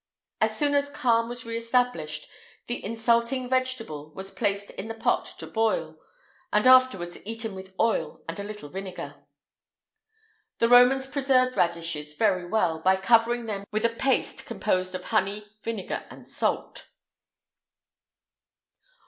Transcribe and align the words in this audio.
[IX 0.41 0.49
169] 0.49 0.49
As 0.49 0.57
soon 0.87 0.93
as 0.95 0.99
calm 0.99 1.29
was 1.29 1.45
re 1.45 1.55
established, 1.59 2.27
the 2.65 2.83
insulting 2.83 3.47
vegetable 3.47 4.09
was 4.15 4.31
placed 4.31 4.71
in 4.71 4.87
the 4.87 4.95
pot 4.95 5.25
to 5.37 5.45
boil, 5.45 5.99
and 6.51 6.65
afterwards 6.65 7.23
eaten 7.23 7.53
with 7.53 7.75
oil 7.79 8.19
and 8.27 8.39
a 8.39 8.43
little 8.43 8.67
vinegar.[IX 8.69 9.19
170] 10.57 10.57
The 10.57 10.69
Romans 10.69 11.05
preserved 11.05 11.55
radishes 11.55 12.15
very 12.15 12.47
well, 12.47 12.79
by 12.79 12.95
covering 12.95 13.45
them 13.45 13.63
with 13.69 13.85
a 13.85 13.89
paste 13.89 14.47
composed 14.47 14.95
of 14.95 15.03
honey, 15.13 15.45
vinegar, 15.61 16.03
and 16.09 16.27
salt. 16.27 16.87